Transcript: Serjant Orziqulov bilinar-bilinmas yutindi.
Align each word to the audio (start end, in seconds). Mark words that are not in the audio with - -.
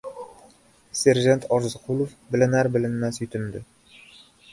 Serjant 0.99 1.43
Orziqulov 1.57 2.15
bilinar-bilinmas 2.37 3.21
yutindi. 3.25 3.63